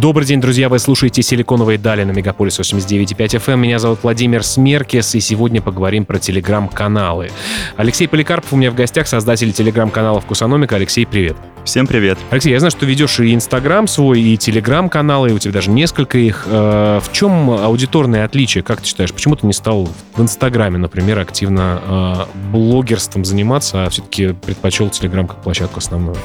[0.00, 0.68] Добрый день, друзья.
[0.68, 3.52] Вы слушаете «Силиконовые дали» на Мегаполис 89.5 FM.
[3.54, 3.60] Эм.
[3.60, 7.30] Меня зовут Владимир Смеркес, и сегодня поговорим про телеграм-каналы.
[7.78, 10.76] Алексей Поликарпов у меня в гостях, создатель телеграм-канала «Вкусономика».
[10.76, 11.34] Алексей, привет.
[11.64, 12.18] Всем привет.
[12.28, 15.70] Алексей, я знаю, что ты ведешь и Инстаграм свой, и Телеграм-каналы, и у тебя даже
[15.70, 16.44] несколько их.
[16.46, 19.14] Э, в чем аудиторное отличие, как ты считаешь?
[19.14, 25.26] Почему ты не стал в Инстаграме, например, активно э, блогерством заниматься, а все-таки предпочел Телеграм
[25.26, 26.18] как площадку основную?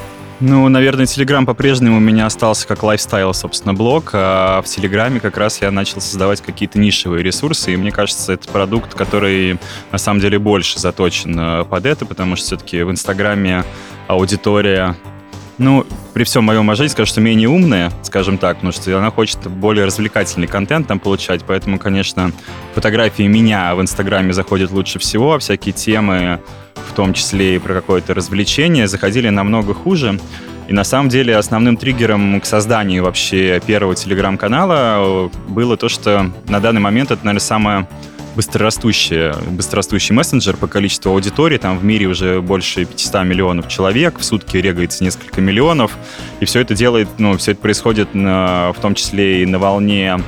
[0.44, 5.36] Ну, наверное, Телеграм по-прежнему у меня остался как лайфстайл, собственно, блог, а в Телеграме как
[5.36, 9.60] раз я начал создавать какие-то нишевые ресурсы, и мне кажется, это продукт, который
[9.92, 13.62] на самом деле больше заточен э, под это, потому что все-таки в Инстаграме
[14.08, 14.96] аудитория
[15.58, 19.46] ну, при всем моем уважении скажу, что менее умная, скажем так, потому что она хочет
[19.46, 22.32] более развлекательный контент там получать, поэтому, конечно,
[22.74, 26.40] фотографии меня в Инстаграме заходят лучше всего, а всякие темы
[26.92, 30.20] в том числе и про какое-то развлечение, заходили намного хуже.
[30.68, 36.60] И на самом деле основным триггером к созданию вообще первого телеграм-канала было то, что на
[36.60, 37.88] данный момент это, наверное, самое
[38.36, 41.56] быстрорастущий, быстрорастущий мессенджер по количеству аудитории.
[41.56, 45.96] Там в мире уже больше 500 миллионов человек, в сутки регается несколько миллионов.
[46.40, 50.20] И все это делает, ну, все это происходит на, в том числе и на волне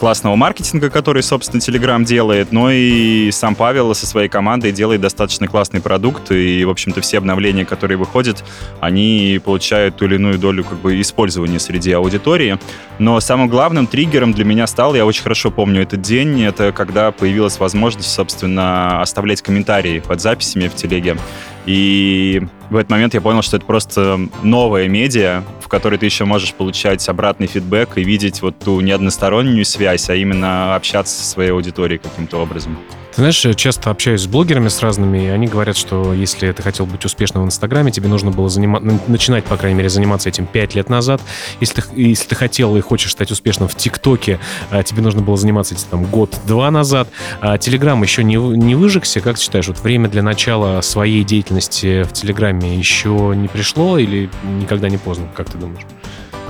[0.00, 5.46] классного маркетинга, который, собственно, Telegram делает, но и сам Павел со своей командой делает достаточно
[5.46, 8.42] классный продукт, и, в общем-то, все обновления, которые выходят,
[8.80, 12.58] они получают ту или иную долю как бы использования среди аудитории.
[12.98, 17.12] Но самым главным триггером для меня стал, я очень хорошо помню этот день, это когда
[17.12, 21.18] появилась возможность, собственно, оставлять комментарии под записями в телеге.
[21.66, 26.24] И в этот момент я понял, что это просто новая медиа, в которой ты еще
[26.24, 31.24] можешь получать обратный фидбэк и видеть вот ту не одностороннюю связь, а именно общаться со
[31.24, 32.78] своей аудиторией каким-то образом.
[33.20, 37.04] Знаешь, часто общаюсь с блогерами с разными, и они говорят, что если ты хотел быть
[37.04, 40.88] успешным в Инстаграме, тебе нужно было занима- начинать, по крайней мере, заниматься этим 5 лет
[40.88, 41.20] назад.
[41.60, 44.40] Если ты, если ты хотел и хочешь стать успешным в ТикТоке,
[44.70, 47.08] а, тебе нужно было заниматься этим там, год-два назад.
[47.42, 49.20] А Телеграм еще не, не выжегся.
[49.20, 54.30] Как ты считаешь, вот время для начала своей деятельности в Телеграме еще не пришло или
[54.44, 55.28] никогда не поздно?
[55.36, 55.82] Как ты думаешь?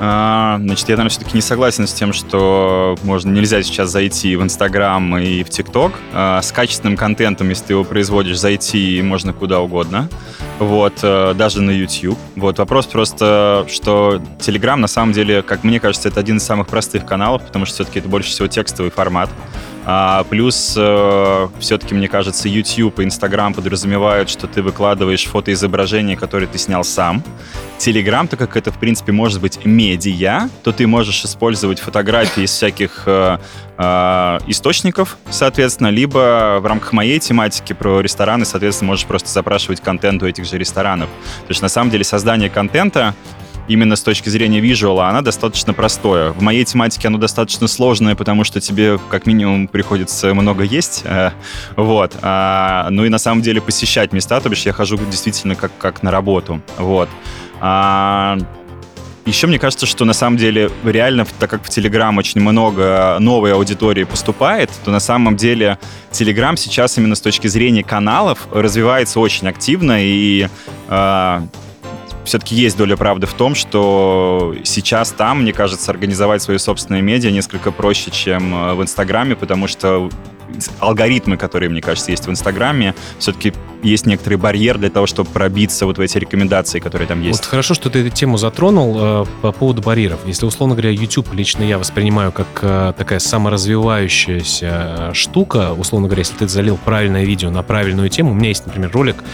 [0.02, 4.42] А, значит, я, наверное, все-таки не согласен с тем, что можно, нельзя сейчас зайти в
[4.42, 5.92] Инстаграм и в ТикТок.
[6.14, 10.08] А, с качественным контентом, если ты его производишь, зайти можно куда угодно.
[10.58, 12.18] Вот, э, даже на YouTube.
[12.36, 16.68] Вот, вопрос просто, что Telegram, на самом деле, как мне кажется, это один из самых
[16.68, 19.30] простых каналов, потому что все-таки это больше всего текстовый формат.
[19.86, 26.46] А, плюс, э, все-таки, мне кажется, YouTube и Instagram подразумевают, что ты выкладываешь фотоизображение, которое
[26.46, 27.24] ты снял сам.
[27.78, 32.50] Telegram, так как это, в принципе, может быть медиа, то ты можешь использовать фотографии из
[32.50, 33.38] всяких э,
[33.78, 40.22] э, источников, соответственно, либо в рамках моей тематики про рестораны, соответственно, можешь просто запрашивать контент
[40.22, 41.08] у этих же ресторанов.
[41.46, 43.14] То есть, на самом деле, создание контента
[43.70, 46.32] именно с точки зрения визуала, она достаточно простое.
[46.32, 51.02] В моей тематике оно достаточно сложное, потому что тебе как минимум приходится много есть.
[51.04, 51.30] Э,
[51.76, 52.16] вот.
[52.22, 56.02] А, ну и на самом деле посещать места, то бишь я хожу действительно как, как
[56.02, 56.60] на работу.
[56.78, 57.08] Вот.
[57.60, 58.38] А,
[59.24, 63.52] еще мне кажется, что на самом деле реально, так как в Telegram очень много новой
[63.52, 65.78] аудитории поступает, то на самом деле
[66.10, 70.48] Telegram сейчас именно с точки зрения каналов развивается очень активно и
[70.88, 71.40] э,
[72.24, 77.30] все-таки есть доля правды в том, что сейчас там, мне кажется, организовать свои собственные медиа
[77.30, 80.10] несколько проще, чем э, в Инстаграме, потому что
[80.80, 83.52] алгоритмы, которые, мне кажется, есть в Инстаграме, все-таки
[83.82, 87.40] есть некоторый барьер для того, чтобы пробиться вот в эти рекомендации, которые там есть.
[87.40, 90.20] Вот хорошо, что ты эту тему затронул э, по поводу барьеров.
[90.26, 96.20] Если, условно говоря, YouTube лично я воспринимаю как э, такая саморазвивающаяся э, штука, условно говоря,
[96.20, 99.24] если ты залил правильное видео на правильную тему, у меня есть, например, ролик,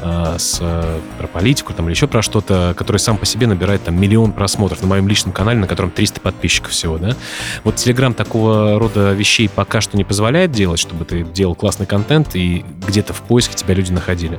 [0.00, 3.84] э, с, э, про политику там, или еще про что-то, который сам по себе набирает
[3.84, 7.16] там миллион просмотров на моем личном канале, на котором 300 подписчиков всего, да.
[7.64, 12.34] Вот Telegram такого рода вещей пока что не позволяет делать, чтобы ты делал классный контент
[12.36, 14.38] и где-то в поиске тебя люди находили.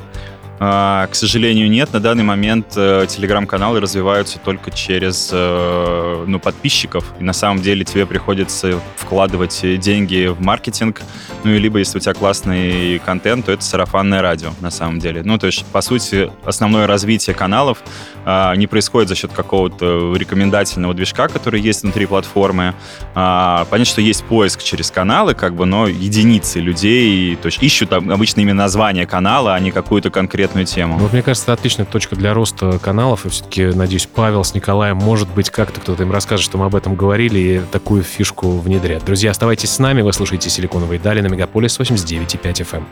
[0.59, 1.91] А, к сожалению, нет.
[1.91, 7.13] На данный момент э, телеграм-каналы развиваются только через э, ну, подписчиков.
[7.19, 11.01] И на самом деле тебе приходится вкладывать деньги в маркетинг.
[11.43, 15.23] Ну и либо, если у тебя классный контент, то это сарафанное радио на самом деле.
[15.23, 17.79] Ну, то есть, по сути, основное развитие каналов
[18.25, 22.73] а, не происходит за счет какого-то рекомендательного движка, который есть внутри платформы.
[23.13, 27.91] А, понятно, что есть поиск через каналы, как бы, но единицы людей, то есть ищут
[27.93, 30.97] обычно именно название канала, а не какую-то конкретную конкретную тему.
[30.97, 33.25] Ну, вот мне кажется, это отличная точка для роста каналов.
[33.25, 36.75] И все-таки, надеюсь, Павел с Николаем, может быть, как-то кто-то им расскажет, что мы об
[36.75, 39.03] этом говорили, и такую фишку внедрят.
[39.03, 42.77] Друзья, оставайтесь с нами, вы слушаете «Силиконовые дали» на Мегаполис 89.5 FM.
[42.77, 42.85] Эм.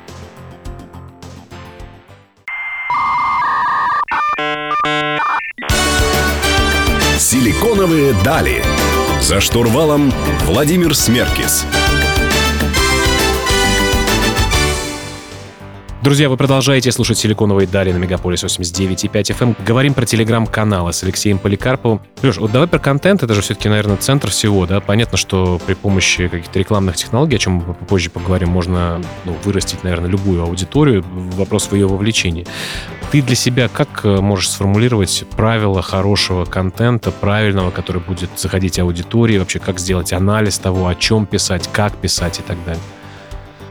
[7.19, 8.63] «Силиконовые дали».
[9.21, 10.11] За штурвалом
[10.45, 11.65] Владимир Смеркис.
[16.03, 19.35] Друзья, вы продолжаете слушать «Силиконовые дали» на Мегаполис 89.5 FM.
[19.39, 19.55] Эм.
[19.65, 22.01] Говорим про телеграм-каналы с Алексеем Поликарповым.
[22.21, 24.81] Леш, вот давай про контент, это же все-таки, наверное, центр всего, да?
[24.81, 29.85] Понятно, что при помощи каких-то рекламных технологий, о чем мы попозже поговорим, можно ну, вырастить,
[29.85, 31.05] наверное, любую аудиторию.
[31.38, 32.45] Вопрос в ее вовлечении.
[33.13, 39.38] Ты для себя как э, можешь сформулировать правила хорошего контента, правильного, который будет заходить аудитории,
[39.38, 42.83] вообще как сделать анализ того, о чем писать, как писать и так далее?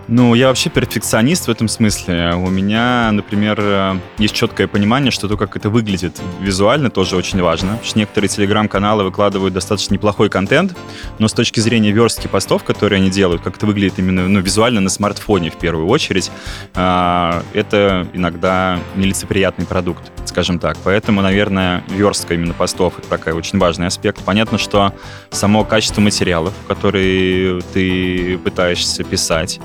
[0.09, 2.33] Ну, я вообще перфекционист в этом смысле.
[2.35, 7.41] У меня, например, э, есть четкое понимание, что то, как это выглядит визуально, тоже очень
[7.41, 7.71] важно.
[7.73, 10.77] Потому что некоторые телеграм-каналы выкладывают достаточно неплохой контент,
[11.19, 14.81] но с точки зрения верстки постов, которые они делают, как это выглядит именно ну, визуально
[14.81, 16.31] на смартфоне в первую очередь,
[16.75, 20.77] а, это иногда нелицеприятный продукт, скажем так.
[20.83, 24.21] Поэтому, наверное, верстка именно постов— это такой очень важный аспект.
[24.25, 24.93] Понятно, что
[25.31, 29.61] само качество материалов, которые ты пытаешься писать,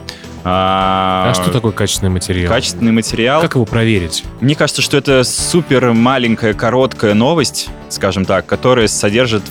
[0.50, 2.48] а, а что такое качественный материал?
[2.50, 3.42] Качественный материал.
[3.42, 4.24] Как его проверить?
[4.40, 9.44] Мне кажется, что это супер маленькая, короткая новость, скажем так, которая содержит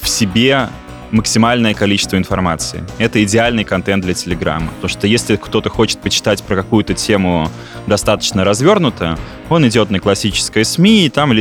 [0.00, 0.68] в себе
[1.10, 2.84] максимальное количество информации.
[2.98, 4.68] Это идеальный контент для Телеграма.
[4.68, 7.50] Потому что если кто-то хочет почитать про какую-то тему
[7.86, 9.18] достаточно развернуто,
[9.48, 11.32] он идет на классическое СМИ и там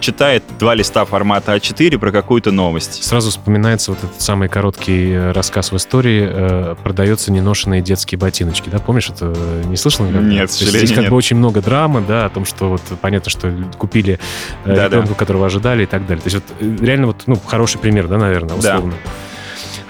[0.00, 3.04] читает два листа формата А4 про какую-то новость.
[3.04, 8.68] Сразу вспоминается вот этот самый короткий э, рассказ в истории э, «Продаются неношенные детские ботиночки».
[8.68, 9.34] Да, помнишь, это
[9.66, 10.28] не слышал никогда?
[10.28, 11.10] Нет, к сожалению, Здесь как нет.
[11.10, 14.18] бы очень много драмы, да, о том, что вот понятно, что купили
[14.64, 15.14] э, да, ребенка, да.
[15.14, 16.22] которого ожидали и так далее.
[16.22, 18.92] То есть вот э, реально вот, ну, хороший пример, да, наверное, условно.
[18.92, 19.10] Да.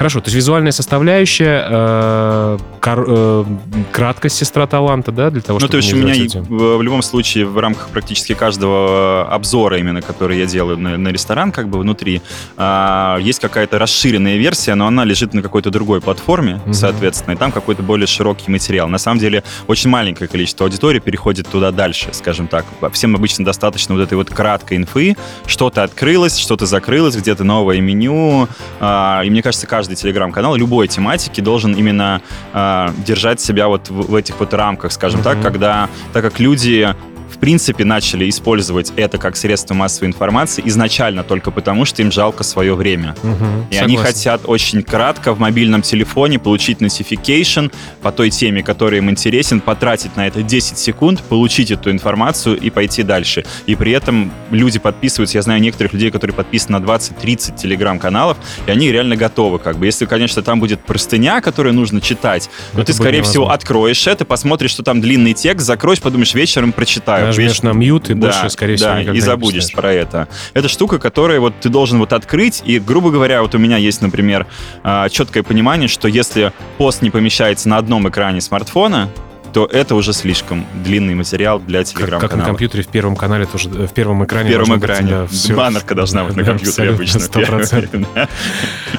[0.02, 3.44] Хорошо, то есть визуальная составляющая, э, кор, э,
[3.92, 5.68] краткость сестра таланта, да, для того, чтобы...
[5.68, 10.02] Ну, то есть у меня в, в любом случае в рамках практически каждого обзора именно,
[10.02, 12.20] который я делаю на, на ресторан, как бы внутри,
[12.56, 16.72] э, есть какая-то расширенная версия, но она лежит на какой-то другой платформе, угу.
[16.72, 18.88] соответственно, и там какой-то более широкий материал.
[18.88, 22.64] На самом деле очень маленькое количество аудитории переходит туда дальше, скажем так.
[22.92, 25.16] Всем обычно достаточно вот этой вот краткой инфы,
[25.46, 28.48] что-то открылось, что-то закрылось, где-то новое меню,
[28.80, 32.20] э, и мне кажется, каждый каждый телеграм-канал любой тематики должен именно
[32.52, 35.24] э, держать себя вот в, в этих вот рамках, скажем mm-hmm.
[35.24, 36.94] так, когда, так как люди
[37.42, 42.76] принципе начали использовать это как средство массовой информации изначально только потому, что им жалко свое
[42.76, 43.16] время.
[43.24, 43.84] Угу, и согласен.
[43.84, 49.60] они хотят очень кратко в мобильном телефоне получить notification по той теме, которая им интересен,
[49.60, 53.44] потратить на это 10 секунд, получить эту информацию и пойти дальше.
[53.66, 58.70] И при этом люди подписываются, я знаю некоторых людей, которые подписаны на 20-30 телеграм-каналов, и
[58.70, 59.58] они реально готовы.
[59.58, 59.86] Как бы.
[59.86, 64.70] Если, конечно, там будет простыня, которую нужно читать, то ты, скорее всего, откроешь это, посмотришь,
[64.70, 68.76] что там длинный текст, закроешь, подумаешь, вечером прочитаю нажмешь на мьют и да, больше, скорее
[68.76, 70.28] всего, да, и забудешь про это.
[70.54, 74.02] Это штука, которая вот ты должен вот открыть, и, грубо говоря, вот у меня есть,
[74.02, 74.46] например,
[74.82, 79.08] а, четкое понимание, что если пост не помещается на одном экране смартфона,
[79.52, 82.20] то это уже слишком длинный материал для телеграм-канала.
[82.20, 84.48] Как, как на компьютере в первом канале тоже, э, в первом экране.
[84.48, 85.22] В первом экране.
[85.22, 87.20] Быть, да, Баннерка должна быть на компьютере обычно.
[87.20, 88.02] Сто процентов.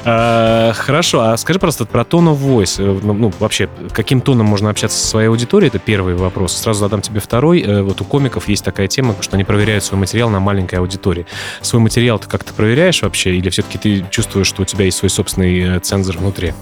[0.06, 2.76] А, хорошо, а скажи просто про tone of voice.
[2.78, 5.68] Э, ну, ну, вообще, каким тоном можно общаться со своей аудиторией?
[5.68, 6.54] Это первый вопрос.
[6.54, 7.62] Сразу задам тебе второй.
[7.62, 11.26] Э, вот у комиков есть такая тема, что они проверяют свой материал на маленькой аудитории.
[11.62, 13.34] Свой материал ты как-то проверяешь вообще?
[13.34, 16.52] Или все-таки ты чувствуешь, что у тебя есть свой собственный цензор внутри?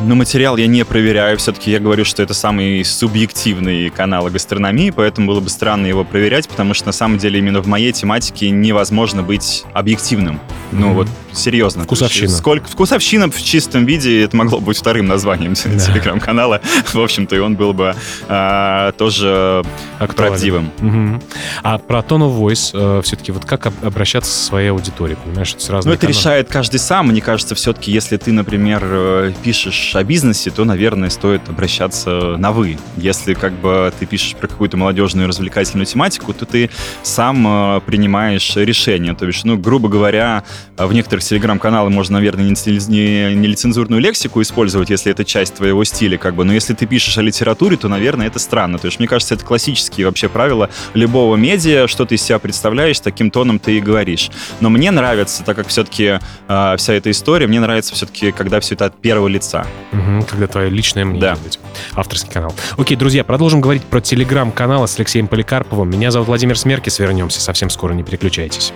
[0.00, 1.38] Ну, материал я не проверяю.
[1.38, 6.48] Все-таки я говорю, что это самый субъективный канал гастрономии, поэтому было бы странно его проверять,
[6.48, 10.40] потому что на самом деле именно в моей тематике невозможно быть объективным.
[10.72, 10.94] Ну, mm-hmm.
[10.94, 11.84] вот серьезно.
[11.84, 12.28] Вкусовщина.
[12.28, 12.68] Сколько...
[12.68, 15.78] Вкусовщина в чистом виде, это могло быть вторым названием да.
[15.78, 16.60] телеграм-канала.
[16.92, 17.94] В общем-то, и он был бы
[18.28, 19.64] а, тоже
[19.98, 20.14] Актуален.
[20.14, 20.70] правдивым.
[20.80, 21.22] Угу.
[21.62, 25.18] А про tone of voice э, все-таки вот как обращаться со своей аудиторией?
[25.22, 25.88] Понимаешь, это сразу.
[25.88, 26.18] Ну, это каналы.
[26.18, 27.08] решает каждый сам.
[27.08, 32.52] Мне кажется, все-таки, если ты, например, э, пишешь о бизнесе, то, наверное, стоит обращаться на
[32.52, 32.78] «вы».
[32.96, 36.70] Если как бы ты пишешь про какую-то молодежную развлекательную тематику, то ты
[37.02, 39.14] сам э, принимаешь решение.
[39.14, 40.44] То есть, ну, грубо говоря,
[40.76, 46.18] в некоторых телеграм-каналы можно, наверное, не, не лицензурную лексику использовать, если это часть твоего стиля,
[46.18, 46.44] как бы.
[46.44, 48.78] Но если ты пишешь о литературе, то, наверное, это странно.
[48.78, 53.00] То есть, мне кажется, это классические вообще правила любого медиа, что ты из себя представляешь,
[53.00, 54.30] таким тоном ты и говоришь.
[54.60, 58.74] Но мне нравится, так как все-таки э, вся эта история, мне нравится все-таки, когда все
[58.74, 59.66] это от первого лица.
[59.92, 61.20] Угу, когда твое личное мнение.
[61.20, 61.36] Да.
[61.42, 61.58] Быть.
[61.94, 62.54] Авторский канал.
[62.76, 65.90] Окей, друзья, продолжим говорить про телеграм-каналы с Алексеем Поликарповым.
[65.90, 66.98] Меня зовут Владимир Смеркис.
[66.98, 68.72] Вернемся совсем скоро, не переключайтесь.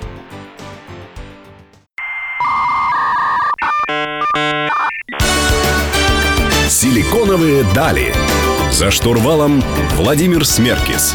[6.88, 8.14] Силиконовые дали.
[8.72, 9.62] За штурвалом
[9.96, 11.14] Владимир Смеркис.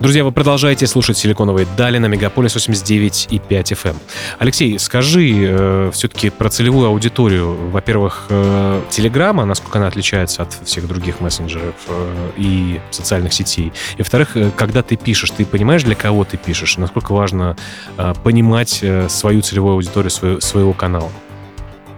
[0.00, 3.90] Друзья, вы продолжаете слушать «Силиконовые дали» на Мегаполис 89 и 5 FM.
[3.90, 3.96] Эм.
[4.40, 7.70] Алексей, скажи э, все-таки про целевую аудиторию.
[7.70, 13.72] Во-первых, э, Телеграма, насколько она отличается от всех других мессенджеров э, и социальных сетей.
[13.96, 16.78] И, во-вторых, э, когда ты пишешь, ты понимаешь, для кого ты пишешь?
[16.78, 17.56] Насколько важно
[17.96, 21.12] э, понимать э, свою целевую аудиторию свою, своего канала?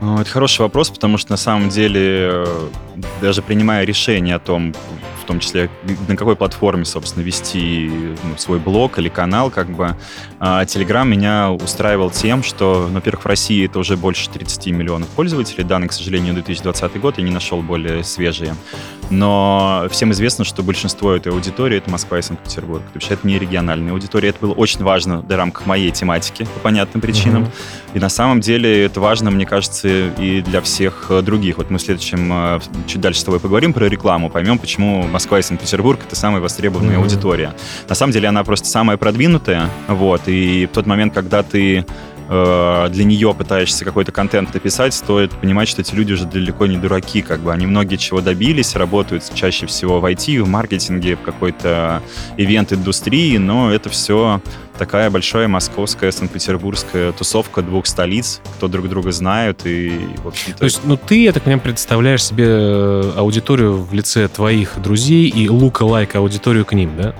[0.00, 2.68] Ну, это хороший вопрос, потому что на самом деле, э,
[3.20, 4.74] даже принимая решение о том,
[5.26, 5.70] том числе
[6.08, 7.90] на какой платформе, собственно, вести
[8.22, 9.96] ну, свой блог или канал, как бы,
[10.38, 15.08] а Telegram меня устраивал тем, что, ну, во-первых, в России это уже больше 30 миллионов
[15.08, 18.54] пользователей, данные, к сожалению, 2020 год, я не нашел более свежие.
[19.10, 22.82] Но всем известно, что большинство этой аудитории— это Москва и Санкт-Петербург.
[22.92, 24.30] То есть это не региональная аудитория.
[24.30, 27.44] Это было очень важно в рамках моей тематики по понятным причинам.
[27.44, 27.96] Mm-hmm.
[27.96, 31.58] И на самом деле это важно, мне кажется, и для всех других.
[31.58, 35.38] Вот мы в следующем, э, чуть дальше с тобой поговорим про рекламу, поймем, почему Москва
[35.38, 37.00] и Санкт-Петербург— это самая востребованная mm-hmm.
[37.00, 37.54] аудитория.
[37.88, 41.86] На самом деле она просто самая продвинутая, вот, и в тот момент, когда ты
[42.28, 46.76] э, для нее пытаешься какой-то контент написать, стоит понимать, что эти люди уже далеко не
[46.76, 51.22] дураки, как бы они многие чего добились, работают чаще всего в IT, в маркетинге, в
[51.22, 52.02] какой-то
[52.36, 54.40] ивент-индустрии, но это все
[54.78, 60.58] такая большая московская, санкт-петербургская тусовка двух столиц, кто друг друга знает и, в общем-то...
[60.58, 65.28] То есть, ну, ты, я так понимаю, представляешь себе э, аудиторию в лице твоих друзей
[65.28, 67.14] и лука-лайк аудиторию к ним, да?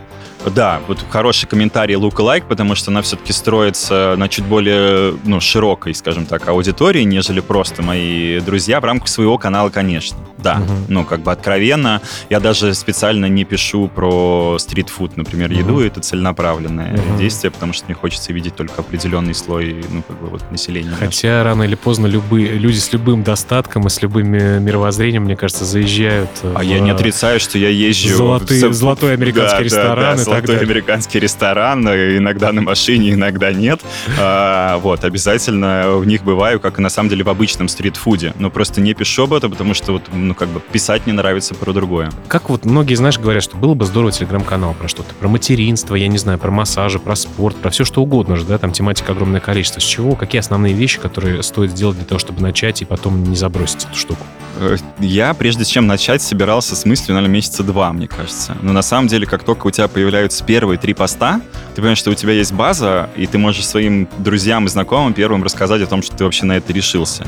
[0.55, 5.41] Да, вот хороший комментарий Лука Лайк, потому что она все-таки строится на чуть более ну,
[5.41, 10.19] широкой, скажем так, аудитории, нежели просто мои друзья в рамках своего канала, конечно.
[10.39, 10.73] Да, угу.
[10.89, 12.01] ну как бы откровенно.
[12.31, 15.59] Я даже специально не пишу про стритфуд, например, угу.
[15.59, 17.19] еду, это целенаправленное угу.
[17.19, 20.93] действие, потому что мне хочется видеть только определенный слой ну, как бы, вот, населения.
[20.99, 25.65] Хотя рано или поздно любые, люди с любым достатком и с любым мировоззрением, мне кажется,
[25.65, 26.63] заезжают А в...
[26.63, 28.17] я не отрицаю, что я езжу...
[28.17, 28.75] Золотые, в...
[28.75, 33.81] Золотой американский да, ресторан да, да, золотой американский ресторан, иногда на машине, иногда нет.
[34.19, 38.35] А, вот, обязательно в них бываю, как и на самом деле в обычном стритфуде.
[38.39, 41.55] Но просто не пишу об этом, потому что вот, ну, как бы писать не нравится
[41.55, 42.11] про другое.
[42.29, 46.09] Как вот многие, знаешь, говорят, что было бы здорово телеграм-канал про что-то, про материнство, я
[46.09, 49.41] не знаю, про массажи, про спорт, про все что угодно же, да, там тематика огромное
[49.41, 49.81] количество.
[49.81, 53.37] С чего, какие основные вещи, которые стоит сделать для того, чтобы начать и потом не
[53.37, 54.25] забросить эту штуку?
[54.59, 58.57] Э, я, прежде чем начать, собирался с мыслью, наверное, месяца два, мне кажется.
[58.63, 61.41] Но на самом деле, как только у тебя появляются первые три поста,
[61.75, 65.43] ты понимаешь, что у тебя есть база, и ты можешь своим друзьям и знакомым первым
[65.45, 67.27] рассказать о том, что ты вообще на это решился.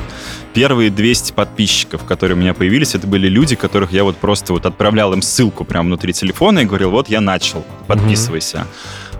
[0.53, 4.65] Первые 200 подписчиков, которые у меня появились, это были люди, которых я вот просто вот
[4.65, 8.65] отправлял им ссылку прямо внутри телефона и говорил, вот я начал, подписывайся.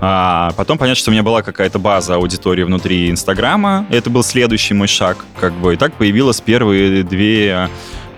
[0.02, 3.86] А потом понять, что у меня была какая-то база аудитории внутри Инстаграма.
[3.90, 5.74] Это был следующий мой шаг, как бы.
[5.74, 7.70] И так появилось первые две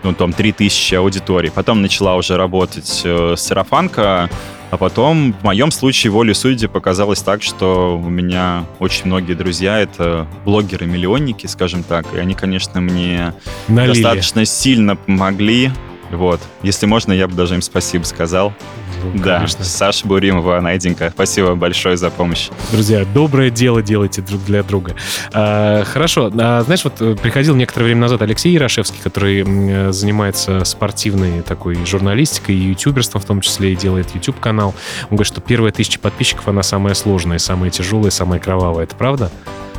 [0.03, 1.51] ну, там, 3000 аудиторий.
[1.51, 4.29] Потом начала уже работать э, сарафанка,
[4.71, 9.79] а потом, в моем случае, волей судьи показалось так, что у меня очень многие друзья—
[9.81, 13.33] это блогеры-миллионники, скажем так, и они, конечно, мне
[13.67, 13.93] Налили.
[13.93, 15.71] достаточно сильно помогли.
[16.11, 16.39] Вот.
[16.61, 18.53] Если можно, я бы даже им спасибо сказал.
[19.03, 19.63] Ну, да, конечно.
[19.63, 22.49] Саша Буримова, Найденька, спасибо большое за помощь.
[22.71, 24.95] Друзья, доброе дело делайте друг для друга.
[25.33, 30.63] А, хорошо, а, знаешь, вот э, приходил некоторое время назад Алексей Ярошевский, который э, занимается
[30.65, 34.75] спортивной такой журналистикой и ютуберством в том числе, и делает YouTube-канал.
[35.09, 38.83] Он говорит, что первая тысяча подписчиков, она самая сложная, самая тяжелая, самая кровавая.
[38.83, 39.31] Это правда?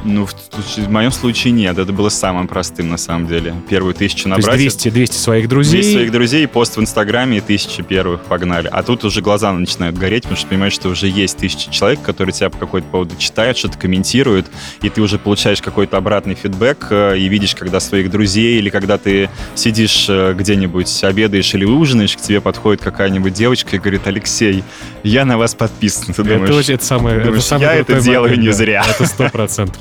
[0.04, 1.78] Ну, в, в моем случае нет.
[1.78, 3.54] Это было самым простым, на самом деле.
[3.68, 4.46] Первую тысячу набрать.
[4.46, 5.80] То есть 200, 200 своих друзей?
[5.80, 8.68] 200 своих друзей, пост в Инстаграме и тысячи первых погнали.
[8.70, 12.32] А тут уже глаза начинают гореть, потому что понимаешь, что уже есть тысячи человек, которые
[12.32, 14.46] тебя по какой-то поводу читают, что-то комментируют,
[14.80, 18.98] и ты уже получаешь какой-то обратный фидбэк э, и видишь, когда своих друзей или когда
[18.98, 24.64] ты сидишь э, где-нибудь, обедаешь или ужинаешь, к тебе подходит какая-нибудь девочка и говорит, Алексей,
[25.04, 26.14] я на вас подписан.
[26.14, 28.84] Ты думаешь, это, это самое, думаешь, это самое я это делаю не зря.
[28.88, 29.80] Это сто процентов.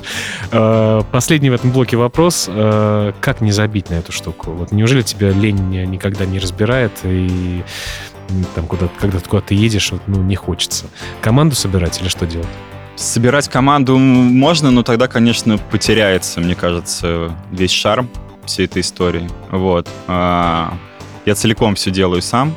[0.52, 2.46] Э, последний в этом блоке вопрос.
[2.48, 4.52] Э, как не забить на эту штуку?
[4.52, 7.64] Вот неужели тебя лень никогда не разбирает и
[8.56, 10.86] там куда когда ты куда-то едешь, ну, не хочется.
[11.22, 12.48] Команду собирать или что делать?
[12.96, 18.10] Собирать команду можно, но тогда, конечно, потеряется, мне кажется, весь шарм
[18.46, 19.30] всей этой истории.
[19.50, 19.88] Вот.
[20.08, 20.74] А,
[21.26, 22.54] я целиком все делаю сам,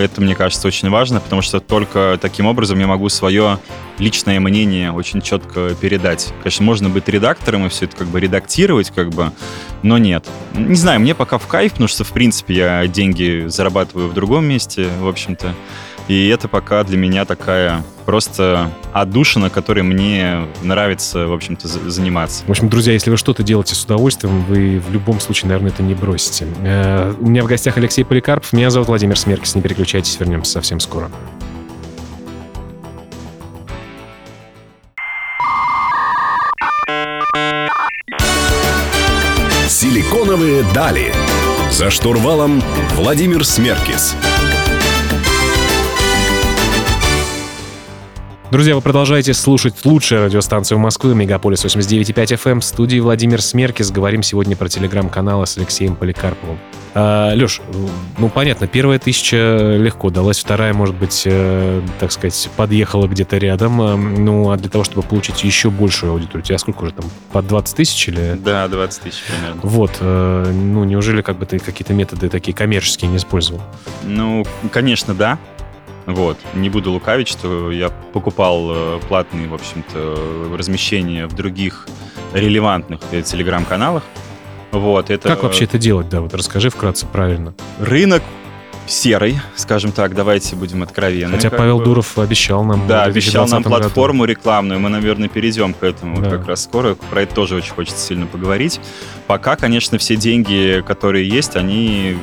[0.00, 3.58] это, мне кажется, очень важно, потому что только таким образом я могу свое
[3.98, 6.32] личное мнение очень четко передать.
[6.42, 9.32] Конечно, можно быть редактором и все это как бы редактировать, как бы,
[9.82, 10.26] но нет.
[10.54, 14.44] Не знаю, мне пока в кайф, потому что, в принципе, я деньги зарабатываю в другом
[14.46, 15.54] месте, в общем-то.
[16.10, 22.42] И это пока для меня такая просто отдушина, которой мне нравится, в общем-то, заниматься.
[22.48, 25.84] В общем, друзья, если вы что-то делаете с удовольствием, вы в любом случае, наверное, это
[25.84, 26.48] не бросите.
[26.64, 28.52] Э, у меня в гостях Алексей Поликарпов.
[28.52, 29.54] Меня зовут Владимир Смеркис.
[29.54, 31.12] Не переключайтесь, вернемся совсем скоро.
[39.68, 41.14] Силиконовые дали.
[41.70, 42.60] За штурвалом
[42.96, 44.16] Владимир Смеркис.
[44.16, 44.49] Смеркис.
[48.50, 52.58] Друзья, вы продолжаете слушать лучшую радиостанцию Москвы, Мегаполис 89.5 FM.
[52.58, 53.92] В студии Владимир Смеркис.
[53.92, 56.58] Говорим сегодня про телеграм-каналы с Алексеем Поликарповым.
[56.92, 57.60] А, Леш,
[58.18, 63.80] ну понятно, первая тысяча легко далась, вторая, может быть, э, так сказать, подъехала где-то рядом.
[63.80, 67.04] Э, ну, а для того, чтобы получить еще большую аудиторию, у тебя сколько уже там,
[67.30, 68.36] под 20 тысяч или...
[68.36, 69.60] Да, 20 тысяч примерно.
[69.62, 73.62] Вот, э, ну, неужели как бы ты какие-то методы такие коммерческие не использовал?
[74.02, 75.38] Ну, конечно, да.
[76.14, 76.36] Вот.
[76.54, 81.86] Не буду лукавить, что я покупал э, платные, в общем-то, размещения в других
[82.32, 84.02] релевантных э, телеграм-каналах.
[84.72, 85.28] Вот, это...
[85.28, 86.20] Как вообще это делать, да?
[86.20, 87.54] Вот расскажи вкратце правильно.
[87.80, 88.22] Рынок
[88.86, 91.36] серый, скажем так, давайте будем откровенны.
[91.36, 91.84] Хотя Павел бы.
[91.84, 92.86] Дуров обещал нам...
[92.86, 94.32] Да, обещал нам платформу году.
[94.32, 96.30] рекламную, мы, наверное, перейдем к этому да.
[96.30, 96.94] как раз скоро.
[96.94, 98.80] Про это тоже очень хочется сильно поговорить.
[99.26, 102.16] Пока, конечно, все деньги, которые есть, они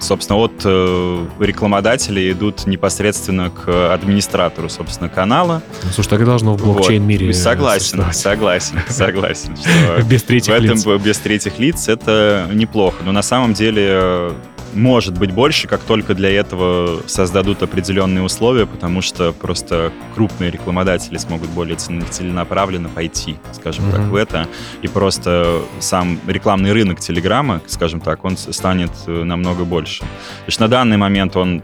[0.00, 5.62] собственно, от э, рекламодателей идут непосредственно к администратору, собственно, канала.
[5.82, 7.36] Ну, слушай, так и должно в блокчейн-мире вот.
[7.36, 9.56] Согласен, согласен, согласен.
[10.08, 10.86] Без третьих лиц.
[10.86, 12.96] Без третьих лиц это неплохо.
[13.04, 14.32] Но на самом деле
[14.74, 21.16] может быть больше, как только для этого создадут определенные условия, потому что просто крупные рекламодатели
[21.16, 23.92] смогут более целенаправленно пойти, скажем mm-hmm.
[23.92, 24.48] так, в это.
[24.82, 30.00] И просто сам рекламный рынок Телеграма, скажем так, он станет э, намного больше.
[30.00, 30.06] То
[30.46, 31.62] есть на данный момент он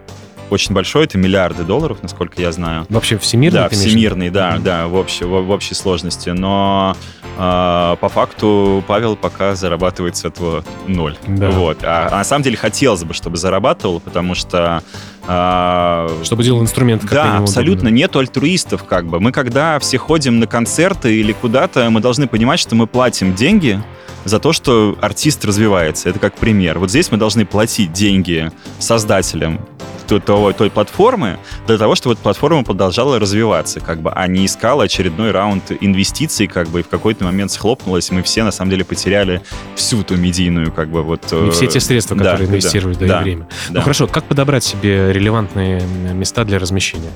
[0.51, 2.87] очень большой, это миллиарды долларов, насколько я знаю.
[2.89, 3.61] Вообще всемирный?
[3.61, 6.31] Да, всемирный, да, да, в общей, в, в общей сложности.
[6.31, 6.97] Но
[7.37, 11.17] э, по факту Павел пока зарабатывает с этого ноль.
[11.27, 11.51] Да.
[11.51, 11.79] Вот.
[11.83, 14.83] А, а на самом деле хотелось бы, чтобы зарабатывал, потому что
[15.26, 17.85] а, чтобы делал инструмент как Да, абсолютно.
[17.85, 17.89] Удобно.
[17.95, 19.21] Нет альтруистов, как бы.
[19.21, 23.83] Мы когда все ходим на концерты или куда-то, мы должны понимать, что мы платим деньги
[24.25, 26.09] за то, что артист развивается.
[26.09, 26.78] Это как пример.
[26.78, 29.61] Вот здесь мы должны платить деньги создателям
[30.06, 34.84] той, той, платформы для того, чтобы эта платформа продолжала развиваться, как бы, а не искала
[34.84, 38.71] очередной раунд инвестиций, как бы, и в какой-то момент схлопнулась, и мы все, на самом
[38.71, 39.43] деле, потеряли
[39.75, 41.32] всю ту медийную, как бы, вот...
[41.32, 43.49] И все те средства, которые да, инвестировали, да, да, и время.
[43.69, 43.75] Да.
[43.78, 47.10] Ну, хорошо, как подобрать себе релевантные места для размещения?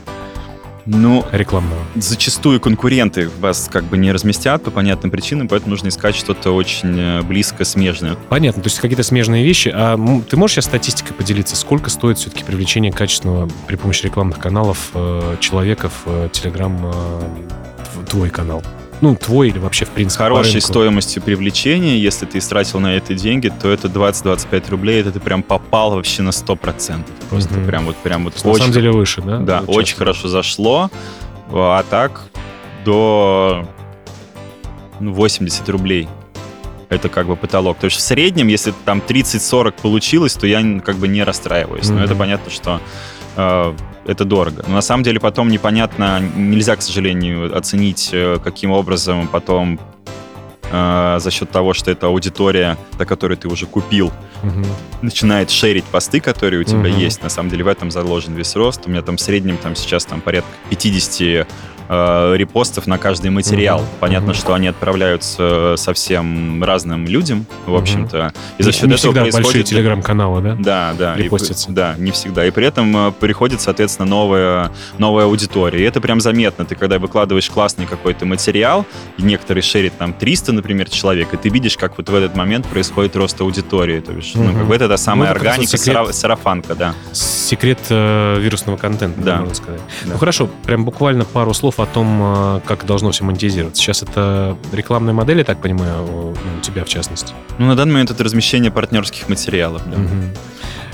[0.91, 1.83] Ну, рекламного.
[1.97, 6.99] Зачастую конкуренты вас как бы не разместят по понятным причинам, поэтому нужно искать что-то очень
[6.99, 8.17] э, близко смежное.
[8.31, 9.71] Понятно, то есть какие-то смежные вещи.
[9.75, 9.99] А
[10.31, 15.37] ты можешь сейчас статистикой поделиться, сколько стоит все-таки привлечение качественного при помощи рекламных каналов э,
[15.41, 17.23] человека в э, Telegram
[18.09, 18.63] твой канал?
[19.01, 23.49] Ну, твой или вообще, в принципе, Хорошей стоимостью привлечения, если ты истратил на это деньги,
[23.49, 27.05] то это 20-25 рублей, это ты прям попал вообще на 100%.
[27.31, 27.67] Просто угу.
[27.67, 28.49] прям вот, прям вот очень...
[28.49, 29.39] На самом деле выше, да?
[29.39, 30.91] Да, вот очень хорошо зашло,
[31.51, 32.23] а так
[32.85, 33.69] до
[35.01, 36.09] 80 ну, рублей.
[36.89, 37.79] Это как бы потолок.
[37.79, 41.85] То есть в среднем, если там 30-40 получилось, то я как бы не расстраиваюсь.
[41.85, 41.99] Mm-hmm.
[41.99, 42.81] Но это понятно, что
[43.37, 43.75] э,
[44.09, 44.65] это дорого.
[44.67, 49.79] Но на самом деле потом непонятно, нельзя, к сожалению, оценить, э, каким образом потом
[50.73, 54.07] э, за счет того, что это аудитория, до которой ты уже купил,
[54.43, 54.65] угу.
[55.03, 56.99] начинает шерить посты, которые у тебя угу.
[56.99, 57.23] есть.
[57.23, 58.81] На самом деле в этом заложен весь рост.
[58.87, 61.47] У меня там в среднем там сейчас там порядка 50
[61.89, 63.81] э, репостов на каждый материал.
[63.81, 64.01] Mm-hmm.
[64.01, 64.41] Понятно, mm-hmm.
[64.41, 68.19] что они отправляются совсем разным людям, в общем-то.
[68.19, 68.35] Mm-hmm.
[68.59, 69.47] И за счет не этого всегда происходит...
[69.47, 70.57] большие телеграм-каналы, да?
[70.59, 71.17] Да, да.
[71.17, 71.71] Репостятся.
[71.71, 72.47] И, да, не всегда.
[72.47, 75.81] И при этом э, приходит, соответственно, новая, новая аудитория.
[75.81, 76.65] И это прям заметно.
[76.65, 81.49] Ты когда выкладываешь классный какой-то материал, и некоторые шерит там 300, например, человек, и ты
[81.49, 84.01] видишь, как вот в этот момент происходит рост аудитории.
[84.01, 84.53] То есть, mm-hmm.
[84.53, 86.95] ну, как бы это, это самая ну, органика, секрет, сарафанка, да.
[87.13, 89.37] Секрет э, вирусного контента, да.
[89.39, 89.81] можно сказать.
[90.05, 90.13] Да.
[90.13, 93.83] Ну хорошо, прям буквально пару слов о том, э, как должно все монетизироваться.
[93.83, 97.35] Сейчас это рекламная модель, я так понимаю, у тебя в частности?
[97.59, 99.83] Ну, на данный момент это размещение партнерских материалов.
[99.87, 99.97] Да.
[99.97, 100.13] Угу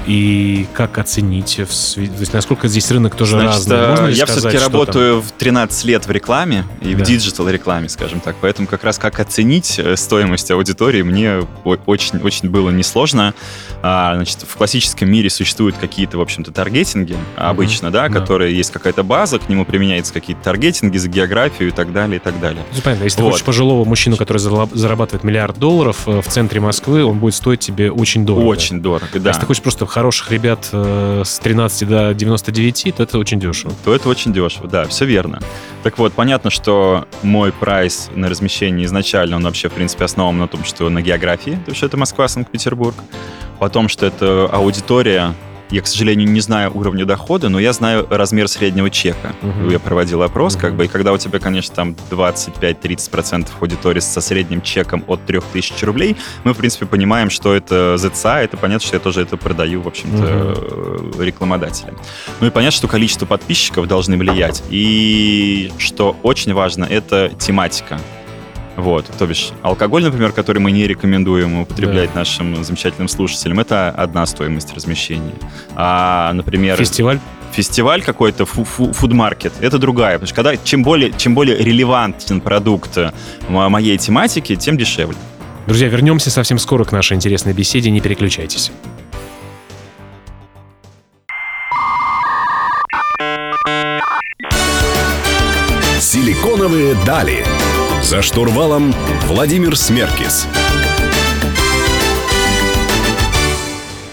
[0.07, 3.77] и как оценить, в, то есть насколько здесь рынок тоже Значит, разный.
[3.77, 5.29] Э, Можно я все-таки работаю там?
[5.29, 7.05] в 13 лет в рекламе и да.
[7.05, 12.19] в диджитал рекламе, скажем так, поэтому как раз как оценить э, стоимость аудитории мне очень,
[12.21, 13.35] очень было несложно.
[13.83, 17.91] А, значит, в классическом мире существуют какие-то, в общем-то, таргетинги обычно, mm-hmm.
[17.91, 21.93] да, да, которые есть какая-то база, к нему применяются какие-то таргетинги за географию и так
[21.93, 22.63] далее, и так далее.
[22.75, 23.29] Ну, понятно, если вот.
[23.29, 27.61] ты хочешь пожилого мужчину, который зарабатывает миллиард долларов э, в центре Москвы, он будет стоить
[27.61, 28.45] тебе очень дорого.
[28.47, 29.21] Очень дорого, да.
[29.21, 33.39] А если ты хочешь просто хороших ребят э, с 13 до 99, то это очень
[33.39, 33.73] дешево.
[33.85, 35.39] То это очень дешево, да, все верно.
[35.85, 40.49] Так вот, понятно, что мой прайс на размещение изначально, он вообще, в принципе, основан на
[40.49, 42.97] том, что на географии, то есть это Москва, Санкт-Петербург.
[43.61, 45.33] Потом, что это аудитория
[45.71, 49.35] я, к сожалению, не знаю уровня дохода, но я знаю размер среднего чека.
[49.43, 49.71] Мгм.
[49.71, 50.79] Я проводил опрос, как Мгм.
[50.79, 56.17] бы, и когда у тебя, конечно, там 25-30% аудитории со средним чеком от 3000 рублей,
[56.45, 59.89] мы, в принципе, понимаем, что это ЗЦА, это понятно, что я тоже это продаю, в
[59.89, 61.97] общем-то, э, рекламодателям.
[62.41, 64.63] Ну и понятно, что количество подписчиков должны влиять.
[64.71, 67.99] И что очень важно, это тематика.
[68.77, 74.27] Вот, то бишь алкоголь, например, который мы не рекомендуем употреблять нашим замечательным слушателям, это одна
[74.27, 75.33] стоимость размещения.
[75.77, 77.21] А, например, Фестиваль.
[77.53, 80.15] фестиваль какой-то, фу- фу- фудмаркет, это другая.
[80.15, 82.99] Потому что когда, чем, более, чем более релевантен продукт
[83.49, 85.17] мо- моей тематики, тем дешевле.
[85.69, 88.73] Друзья, вернемся совсем скоро к нашей интересной беседе, не переключайтесь.
[96.01, 97.45] Силиконовые дали.
[98.05, 98.95] За штурвалом
[99.27, 100.47] Владимир Смеркис.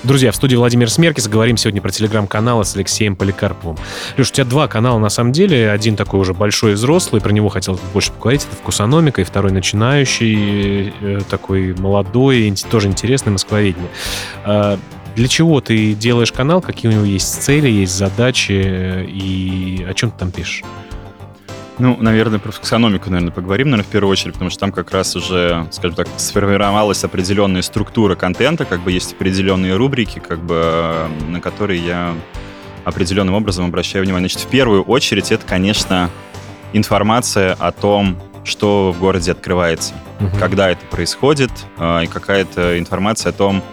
[0.04, 1.28] Друзья, в студии Владимир Смеркис.
[1.28, 3.78] Говорим сегодня про телеграм-каналы с Алексеем Поликарповым.
[4.18, 5.70] Леш, у тебя два канала на самом деле.
[5.70, 8.46] Один такой уже большой и взрослый, про него хотел больше поговорить.
[8.48, 13.90] Это «Вкусономика», и второй начинающий, э, такой молодой, тоже интересный, «Москвоведение».
[14.46, 14.80] А,
[15.16, 16.62] Для чего ты делаешь канал?
[16.62, 18.54] Какие у него есть цели, есть задачи?
[18.66, 20.64] э, И о чем ты там пишешь?
[21.82, 25.16] Ну, наверное, про функциономику, наверное, поговорим, наверное, в первую очередь, потому что там как раз
[25.16, 31.42] уже, скажем так, сформировалась определенная структура контента, как бы есть определенные рубрики, как бы, на
[31.42, 32.14] которые я
[32.84, 34.30] определенным образом обращаю внимание.
[34.30, 36.12] Значит, в первую очередь это, конечно,
[36.72, 40.38] информация о том, что в городе открывается, Мгм.
[40.38, 43.64] когда это происходит, э, и какая-то информация о том,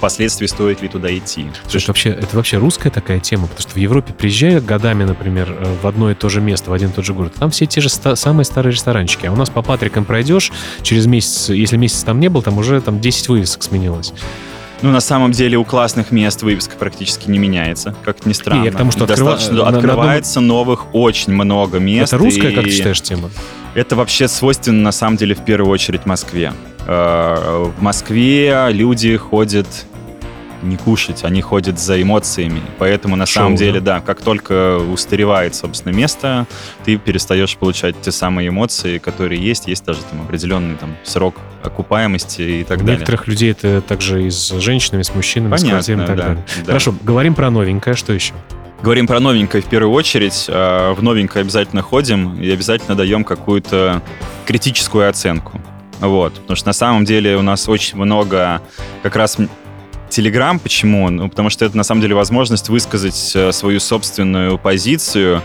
[0.00, 1.46] впоследствии стоит ли туда идти.
[1.68, 5.54] Слушай, это вообще, это вообще русская такая тема, потому что в Европе приезжая годами, например,
[5.58, 7.66] э, в одно и то же место, в один и тот же город, там все
[7.66, 9.26] те же ста- самые старые ресторанчики.
[9.26, 12.80] А у нас по Патрикам пройдешь, через месяц, если месяц там не был, там уже
[12.80, 14.14] там 10 вывесок сменилось.
[14.82, 18.60] Ну, на самом деле, у классных мест вывеска практически не меняется, как ни странно.
[18.60, 22.14] Не, я к тому, что Достаточно, открыва- на- на открывается новых очень много мест.
[22.14, 23.28] это русская, как и ты считаешь, тема?
[23.74, 26.54] Это вообще свойственно, на самом деле, в первую очередь Москве.
[26.86, 29.66] Э, В Москве люди ходят
[30.62, 32.60] не кушать, они ходят за эмоциями.
[32.78, 33.96] Поэтому, на Шоу, самом деле, да?
[33.96, 36.46] да, как только устаревает, собственно, место,
[36.84, 39.66] ты перестаешь получать те самые эмоции, которые есть.
[39.68, 42.96] Есть даже там определенный там срок окупаемости и так У далее.
[42.96, 46.22] некоторых людей это также и с женщинами, с мужчинами, с Понятно, квартирами и так да,
[46.28, 46.44] далее.
[46.58, 46.64] да.
[46.66, 48.34] Хорошо, говорим про новенькое, что еще?
[48.82, 50.46] Говорим про новенькое в первую очередь.
[50.48, 54.02] А, В новенькое обязательно ходим и обязательно даем какую-то
[54.46, 55.60] критическую оценку.
[56.00, 56.32] Вот.
[56.32, 58.62] Потому что на самом деле у нас очень много
[59.02, 59.36] как раз
[60.10, 60.58] Телеграм.
[60.58, 61.08] Почему?
[61.08, 65.40] Ну, потому что это на самом деле возможность высказать э, свою собственную позицию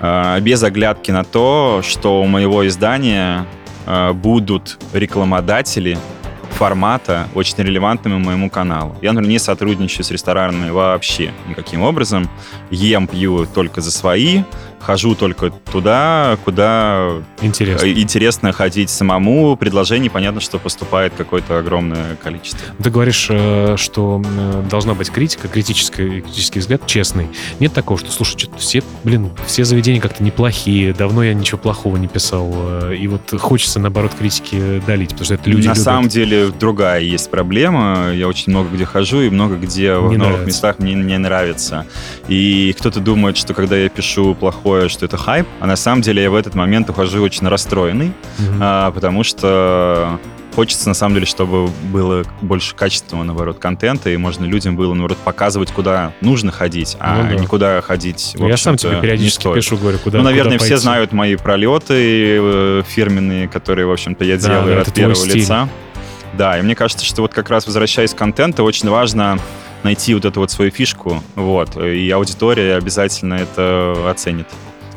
[0.00, 3.46] э, без оглядки на то, что у моего издания
[3.86, 5.98] э, будут рекламодатели
[6.50, 8.94] формата, очень релевантными моему каналу.
[9.00, 12.28] Я, например, не сотрудничаю с ресторанами вообще никаким образом.
[12.70, 14.42] Ем, пью только за свои,
[14.82, 17.08] хожу только туда, куда
[17.40, 17.86] Интересно.
[17.86, 19.56] э, интересно ходить самому.
[19.56, 22.60] Предложений, понятно, что поступает какое-то огромное количество.
[22.82, 27.28] Ты говоришь, э, что э, должна быть критика, критический, критический взгляд, честный.
[27.60, 31.96] Нет такого, что, слушай, что-то все, блин, все заведения как-то неплохие, давно я ничего плохого
[31.96, 32.52] не писал,
[32.92, 35.82] и вот хочется, наоборот, критики долить, потому что это люди На любят.
[35.84, 38.10] самом деле другая есть проблема.
[38.14, 40.46] Я очень много где хожу, и много где в Не новых нравится.
[40.46, 41.86] местах мне не нравится.
[42.28, 46.22] И кто-то думает, что когда я пишу плохое, что это хайп, а на самом деле
[46.22, 48.58] я в этот момент ухожу очень расстроенный, Мгм.
[48.60, 50.18] а, потому что
[50.54, 55.16] хочется, на самом деле, чтобы было больше качественного, наоборот, контента, и можно людям было, наоборот,
[55.24, 57.42] показывать, куда нужно ходить, а Ну да.
[57.42, 60.64] никуда ходить, в Ну, я сам тебе не периодически пишу, говорю, куда ну, наверное, куда
[60.64, 60.82] все пойти.
[60.82, 61.94] знают мои пролеты
[62.38, 65.68] э, фирменные, которые, в общем-то, я делаю да, от первого лица.
[66.34, 69.38] Да, и мне кажется, что вот как раз возвращаясь к контенту, очень важно
[69.82, 74.46] найти вот эту вот свою фишку, вот, и аудитория обязательно это оценит.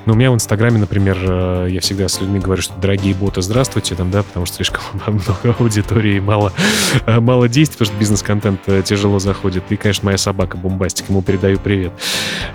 [0.06, 3.42] Ну, у меня в Инстаграме, например, э, я всегда с людьми говорю, что дорогие боты,
[3.42, 6.54] здравствуйте, там, да, потому что слишком много аудитории мало,
[7.08, 9.64] э, мало действий, потому что бизнес-контент э, тяжело заходит.
[9.70, 11.92] И, конечно, моя собака Бомбастик, ему передаю привет.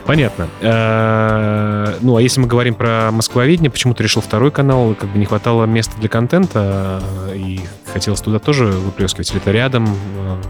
[0.06, 0.48] Понятно.
[0.60, 4.94] Ну, а если мы говорим про Москвоведение, почему ты решил второй канал?
[4.98, 7.02] Как бы не хватало места для контента,
[7.34, 7.60] и
[7.92, 9.30] хотелось туда тоже выплескивать?
[9.30, 9.88] Или это рядом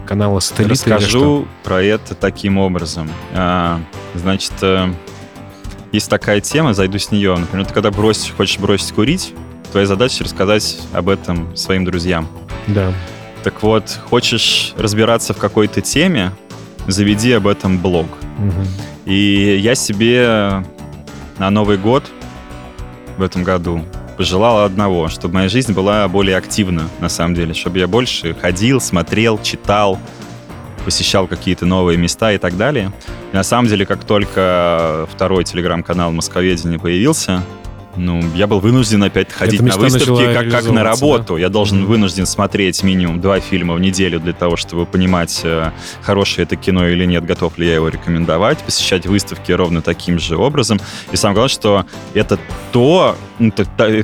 [0.06, 0.72] канала сателлита?
[0.72, 3.10] Расскажу про это таким образом.
[4.14, 4.52] Значит,
[5.92, 7.36] есть такая тема, зайду с нее.
[7.36, 9.34] Например, ты когда бросишь, хочешь бросить курить,
[9.72, 12.28] твоя задача рассказать об этом своим друзьям.
[12.66, 12.92] Да.
[13.42, 16.32] Так вот, хочешь разбираться в какой-то теме,
[16.86, 18.06] заведи об этом блог.
[18.38, 18.66] Мгм.
[19.06, 20.64] И я себе
[21.38, 22.04] на Новый год
[23.16, 23.84] в этом году
[24.16, 28.80] пожелал одного, чтобы моя жизнь была более активна, на самом деле, чтобы я больше ходил,
[28.80, 29.98] смотрел, читал,
[30.84, 32.92] посещал какие-то новые места и так далее.
[33.32, 37.42] И на самом деле, как только второй телеграм-канал «Московедение» появился,
[37.96, 41.34] ну, я был вынужден опять ходить на выставки как, как на работу.
[41.34, 41.40] Да?
[41.40, 41.86] Я должен mm-hmm.
[41.86, 46.86] вынужден смотреть минимум два фильма в неделю для того, чтобы понимать, э, хорошее это кино
[46.88, 50.80] или нет, готов ли я его рекомендовать, посещать выставки ровно таким же образом.
[51.12, 52.38] И самое главное, что это
[52.72, 53.52] то, ну,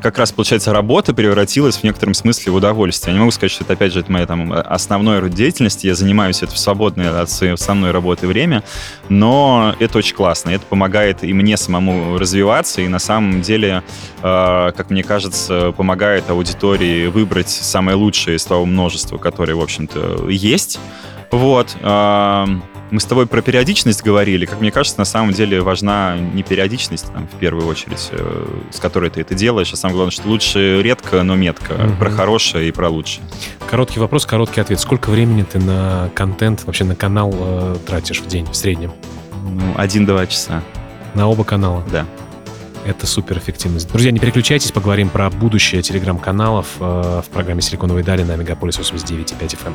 [0.01, 3.13] как раз, получается, работа превратилась в некотором смысле в удовольствие.
[3.13, 5.87] Я не могу сказать, что это, опять же, это моя там основной род деятельности.
[5.87, 8.65] Я занимаюсь это в свободное от своей основной работы время,
[9.11, 10.51] но это очень классно.
[10.51, 13.83] Это помогает и мне самому развиваться, и на самом деле,
[14.23, 20.31] э, как мне кажется, помогает аудитории выбрать самое лучшее из того множества, которое, в общем-то,
[20.31, 20.81] есть.
[21.31, 21.77] Вот.
[21.83, 22.47] Э,
[22.91, 24.47] мы с тобой про периодичность говорили.
[24.47, 28.79] Как мне кажется, на самом деле важна не периодичность, там, в первую очередь, э, с
[28.79, 31.73] которой ты это делаешь, а самое главное, что лучше редко, но метко.
[31.73, 31.97] Угу.
[31.99, 33.25] Про хорошее и про лучшее.
[33.69, 34.79] Короткий вопрос, короткий ответ.
[34.79, 38.93] Сколько времени ты на контент, вообще на канал э, тратишь в день в среднем?
[39.43, 40.63] Ну, один-два часа.
[41.15, 41.85] На оба канала?
[41.91, 42.07] Да.
[42.85, 43.91] Это супер эффективность.
[43.91, 49.41] Друзья, не переключайтесь, поговорим про будущее телеграм-каналов э, в программе «Силиконовые дали» на Мегаполис 89.5
[49.41, 49.75] FM.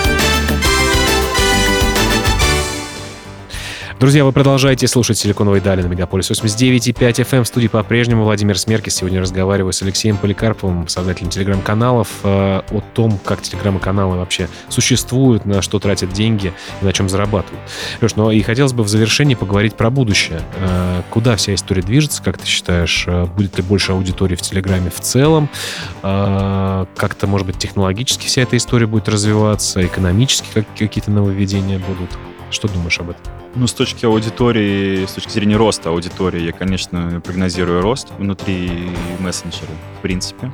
[4.01, 7.37] Друзья, вы продолжаете слушать «Силиконовые дали» на Мегаполис 89.5 FM.
[7.37, 7.43] Эм.
[7.43, 8.95] В студии по-прежнему Владимир Смеркис.
[8.95, 15.61] Сегодня разговариваю с Алексеем Поликарповым, создателем телеграм-каналов, э, о том, как телеграм-каналы вообще существуют, на
[15.61, 17.61] что тратят деньги и на чем зарабатывают.
[18.01, 20.41] Леш, ну и хотелось бы в завершении поговорить про будущее.
[20.57, 23.03] Э, куда вся история движется, как ты считаешь?
[23.05, 25.47] Э, будет ли больше аудитории в Телеграме в целом?
[26.01, 32.09] Как-то, может быть, технологически вся эта история будет развиваться, экономически какие-то нововведения будут?
[32.49, 33.40] Что думаешь об этом?
[33.53, 39.71] Ну, с точки аудитории, с точки зрения роста аудитории, я, конечно, прогнозирую рост внутри мессенджера,
[39.97, 40.51] в принципе.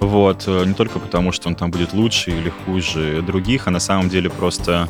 [0.00, 3.80] Вот, э, не только потому, что он там будет лучше или хуже других, а на
[3.80, 4.88] самом деле просто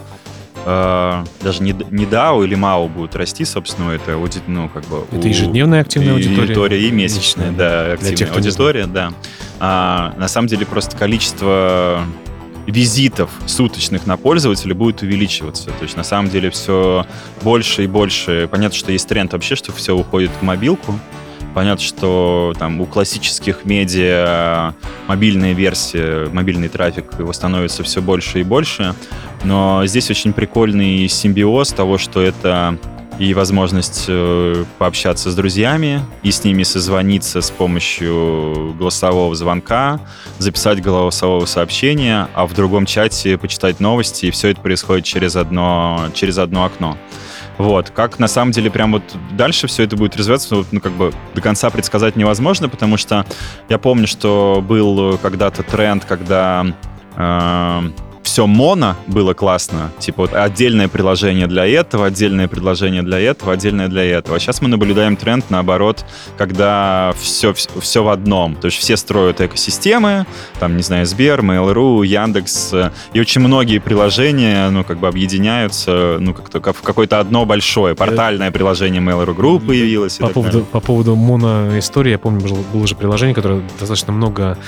[0.67, 5.05] э, даже не, не DAO или MAO будут расти, собственно, это аудит, ну, как бы...
[5.11, 6.41] Это ежедневная активная аудитория?
[6.41, 9.13] Аудитория и месячная, да, активная тех, аудитория, да.
[9.61, 12.05] А, на самом деле просто количество
[12.69, 15.67] визитов суточных на пользователя будет увеличиваться.
[15.67, 17.07] То есть на самом деле все
[17.43, 18.49] больше и больше.
[18.51, 20.99] Понятно, что есть тренд вообще, что все уходит в мобилку.
[21.55, 24.75] Понятно, что там у классических медиа
[25.09, 28.95] мобильная версия, мобильный трафик его становится все больше и больше.
[29.45, 32.79] Но здесь очень прикольный симбиоз того, что это
[33.19, 40.01] и возможность э, пообщаться с друзьями и с ними созвониться с помощью голосового звонка,
[40.39, 46.09] записать голосового сообщения, а в другом чате почитать новости, и все это происходит через одно,
[46.15, 46.97] через одно окно.
[47.59, 47.91] Вот.
[47.91, 49.03] Как на самом деле прям вот
[49.33, 53.27] дальше все это будет развиваться, ну, как бы до конца предсказать невозможно, потому что
[53.69, 56.65] я помню, что был когда-то тренд, когда
[57.17, 57.91] э,
[58.29, 59.91] все моно было классно.
[59.99, 64.37] Типа вот отдельное приложение для этого, отдельное предложение для этого, отдельное для этого.
[64.37, 66.05] А сейчас мы наблюдаем тренд, наоборот,
[66.37, 68.55] когда все, все в одном.
[68.55, 70.27] То есть все строят экосистемы,
[70.61, 76.19] там, не знаю, Сбер, Mail.ru, Яндекс, э, и очень многие приложения, ну, как бы объединяются,
[76.21, 77.95] ну, как-то как в какое-то одно большое.
[77.95, 80.19] Портальное приложение Mail.ru Group появилось.
[80.19, 84.59] По поводу, по поводу моно-истории, я помню, было, было же приложение, которое достаточно много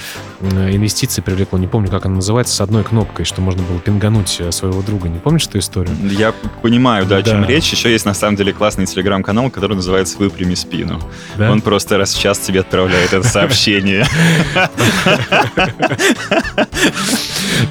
[0.41, 4.53] инвестиций привлекло, не помню, как оно называется, с одной кнопкой, что можно было пингануть э,
[4.53, 5.09] своего друга.
[5.09, 5.97] Не помнишь эту историю?
[6.05, 6.33] Я
[6.63, 7.73] понимаю, да, о чем речь.
[7.73, 11.01] Еще есть, на самом деле, классный телеграм-канал, который называется «Выпрями спину».
[11.37, 11.51] Да?
[11.51, 14.07] Он просто раз в час тебе отправляет это сообщение.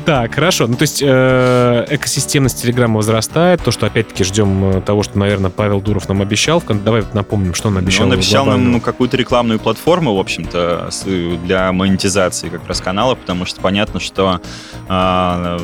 [0.06, 0.68] Так, хорошо.
[0.68, 3.64] Ну, то есть э, экосистемность Телеграма возрастает.
[3.64, 6.62] То, что опять-таки ждем э, того, что, наверное, Павел Дуров нам обещал.
[6.68, 8.08] Давай напомним, что он обещал.
[8.08, 10.90] Он обещал нам какую-то рекламную платформу, в общем-то,
[11.44, 14.42] для монетизации как раз канала, потому что понятно, что
[14.88, 15.60] а,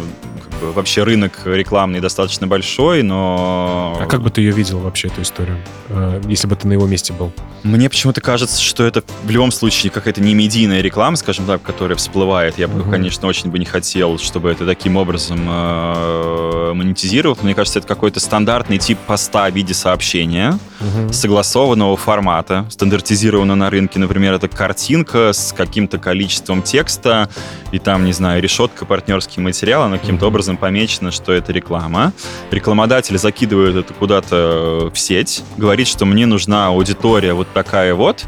[0.61, 3.97] вообще рынок рекламный достаточно большой, но...
[3.99, 5.57] А как бы ты ее видел вообще, эту историю,
[5.89, 7.31] э, если бы ты на его месте был?
[7.65, 11.97] Мне почему-то кажется, что это в любом случае какая-то не медийная реклама, скажем так, которая
[11.97, 12.59] всплывает.
[12.59, 12.91] Я бы, угу.
[12.91, 17.35] конечно, очень бы не хотел, чтобы это таким образом э, монетизировал.
[17.41, 21.11] Мне кажется, это какой-то стандартный тип поста в виде сообщения, угу.
[21.11, 23.97] согласованного формата, стандартизированного на рынке.
[23.97, 27.29] Например, это картинка с каким-то количеством текста,
[27.71, 30.33] и там, не знаю, решетка, партнерский материал, она каким-то угу.
[30.33, 32.13] образом образом помечено, что это реклама.
[32.51, 38.25] Рекламодатель закидывает это куда-то в сеть, говорит, что мне нужна аудитория вот такая вот.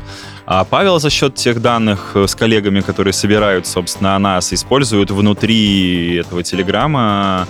[0.47, 6.15] А Павел за счет тех данных с коллегами, которые собирают, собственно, о нас, используют внутри
[6.15, 7.47] этого телеграмма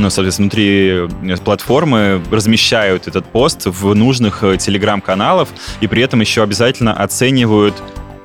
[0.00, 5.48] ну, соответственно, внутри платформы размещают этот пост в нужных телеграм-каналов
[5.80, 7.74] и при этом еще обязательно оценивают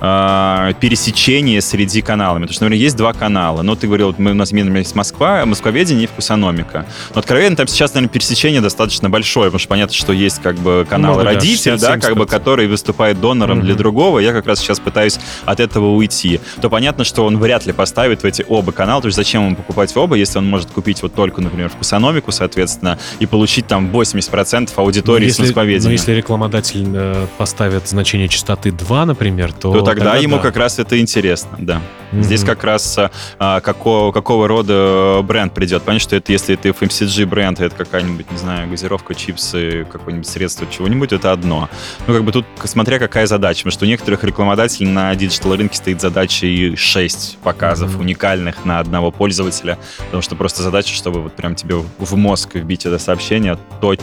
[0.04, 2.44] э, пересечение среди каналами.
[2.44, 3.62] Потому что, например, есть два канала.
[3.62, 6.86] Ну, ты говорил, мы, у нас именно есть Москва, Москвоведение и Вкусономика.
[7.16, 10.86] Но, откровенно, там сейчас, наверное, пересечение достаточно большое, потому что понятно, что есть как бы
[10.89, 13.63] канал ну, родитель, да, как бы, который выступает донором mm-hmm.
[13.63, 14.20] для другого.
[14.20, 16.42] Я как раз сейчас пытаюсь от этого уйти.
[16.62, 19.02] То понятно, что он вряд ли поставит в эти оба канала.
[19.02, 23.00] То есть зачем ему покупать оба, если он может купить вот только, например, Вкусономику, соответственно,
[23.20, 25.86] и получить там 80% аудитории ну, если, с Москвоведения.
[25.86, 29.72] Но если рекламодатель э, поставит значение частоты 2, например, то...
[29.72, 30.42] то тогда, тогда ему да.
[30.42, 31.82] как раз это интересно, да.
[32.12, 32.22] Mm-hmm.
[32.22, 32.98] Здесь как раз
[33.40, 35.84] а, какого, какого рода бренд придет.
[35.84, 40.68] Понятно, что это если это FMCG бренд, это какая-нибудь, не знаю, газировка, чипсы, какое-нибудь средство,
[40.70, 41.70] чего-нибудь, это одно.
[42.08, 45.78] Ну, как бы тут, смотря какая задача, потому что у некоторых рекламодателей на digital рынке
[45.78, 48.02] стоит задача и 6 показов mm-hmm.
[48.02, 52.86] уникальных на одного пользователя, потому что просто задача, чтобы вот прям тебе в мозг вбить
[52.86, 53.96] это сообщение, то,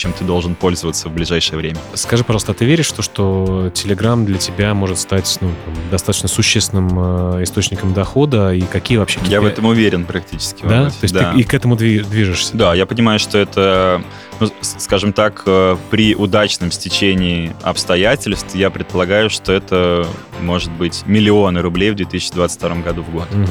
[0.00, 1.76] чем ты должен пользоваться в ближайшее время.
[1.92, 5.52] Скажи, пожалуйста, а ты веришь в то, что Telegram для тебя может стать ну,
[5.90, 8.54] достаточно существенным э, источником дохода?
[8.54, 9.20] И какие вообще...
[9.26, 10.62] Я в этом уверен практически.
[10.62, 10.88] Да?
[10.88, 11.32] То есть да.
[11.32, 12.56] ты и к этому движешься?
[12.56, 14.02] Да, я понимаю, что это,
[14.40, 20.06] ну, скажем так, э, при удачном стечении обстоятельств я предполагаю, что это
[20.40, 23.28] может быть миллионы рублей в 2022 году в год.
[23.30, 23.46] Угу.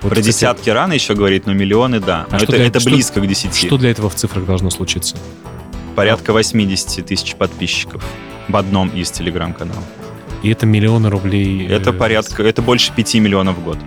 [0.00, 2.24] Вот, Про кстати, десятки рано еще говорить, но миллионы, да.
[2.30, 3.66] А но это, для, это близко что, к десяти.
[3.66, 5.16] Что для этого в цифрах должно случиться?
[5.98, 8.04] Порядка 80 тысяч подписчиков
[8.46, 9.82] в одном из телеграм-каналов.
[10.44, 11.66] И это миллионы рублей?
[11.66, 13.78] Это порядка, это больше 5 миллионов в год.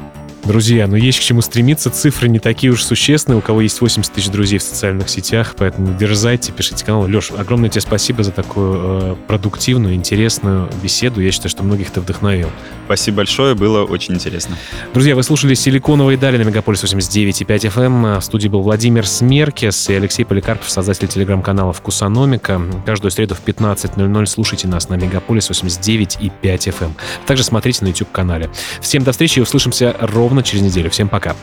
[0.43, 4.11] Друзья, ну есть к чему стремиться, цифры не такие уж существенные, у кого есть 80
[4.11, 7.07] тысяч друзей в социальных сетях, поэтому дерзайте, пишите канал.
[7.07, 11.21] Леш, огромное тебе спасибо за такую э, продуктивную, интересную беседу.
[11.21, 12.49] Я считаю, что многих ты вдохновил.
[12.85, 14.57] Спасибо большое, было очень интересно.
[14.93, 18.19] Друзья, вы слушали «Силиконовые дали» на Мегаполис 89.5 FM.
[18.19, 22.61] В студии был Владимир Смеркес и Алексей Поликарпов, создатель телеграм-канала «Вкусономика».
[22.85, 26.91] Каждую среду в 15.00 слушайте нас на Мегаполис 89.5 FM.
[27.25, 28.49] Также смотрите на YouTube-канале.
[28.81, 30.89] Всем до встречи и услышимся ровно ровно через неделю.
[30.89, 31.35] Всем пока.